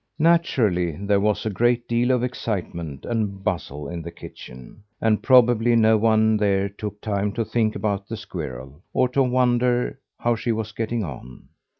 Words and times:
Naturally 0.17 0.93
there 0.97 1.19
was 1.19 1.45
a 1.45 1.51
great 1.51 1.87
deal 1.87 2.09
of 2.09 2.23
excitement 2.23 3.05
and 3.05 3.43
bustle 3.43 3.87
in 3.87 4.01
the 4.01 4.09
kitchen, 4.09 4.81
and 4.99 5.21
probably 5.21 5.75
no 5.75 5.95
one 5.95 6.37
there 6.37 6.67
took 6.69 6.99
time 7.01 7.31
to 7.33 7.45
think 7.45 7.75
about 7.75 8.07
the 8.09 8.17
squirrel, 8.17 8.81
or 8.93 9.07
to 9.09 9.21
wonder 9.21 9.99
how 10.17 10.33
she 10.35 10.51
was 10.51 10.71
getting 10.71 11.03
on. 11.03 11.49